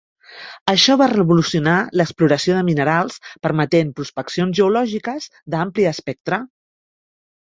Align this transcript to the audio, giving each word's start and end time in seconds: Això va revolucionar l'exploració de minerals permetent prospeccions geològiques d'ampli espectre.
Això 0.71 0.93
va 0.99 1.07
revolucionar 1.09 1.73
l'exploració 1.99 2.55
de 2.59 2.63
minerals 2.69 3.19
permetent 3.47 3.91
prospeccions 3.99 4.57
geològiques 4.61 5.27
d'ampli 5.55 5.85
espectre. 5.93 6.41